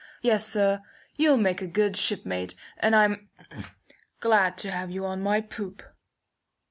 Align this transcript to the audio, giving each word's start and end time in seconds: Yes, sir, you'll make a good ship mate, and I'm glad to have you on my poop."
Yes, 0.23 0.47
sir, 0.47 0.81
you'll 1.15 1.37
make 1.37 1.61
a 1.61 1.67
good 1.67 1.95
ship 1.95 2.25
mate, 2.25 2.55
and 2.79 2.95
I'm 2.95 3.29
glad 4.19 4.57
to 4.57 4.71
have 4.71 4.89
you 4.89 5.05
on 5.05 5.21
my 5.21 5.41
poop." 5.41 5.83